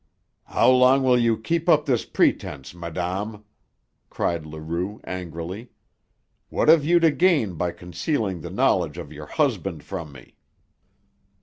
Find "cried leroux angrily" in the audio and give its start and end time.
4.09-5.69